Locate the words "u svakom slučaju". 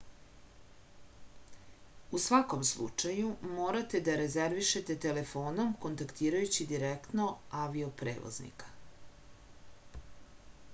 2.19-3.29